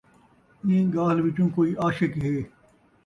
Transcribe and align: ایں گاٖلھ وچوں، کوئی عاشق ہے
ایں 0.65 0.83
گاٖلھ 0.93 1.21
وچوں، 1.25 1.49
کوئی 1.55 1.71
عاشق 1.83 2.11
ہے 2.23 2.35